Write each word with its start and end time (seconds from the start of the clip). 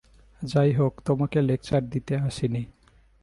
যাইহোক, 0.41 0.93
তোমাকে 1.05 1.37
লেকচার 1.41 1.81
দিতে 1.89 2.13
আসি 2.17 2.47
নি। 2.47 2.61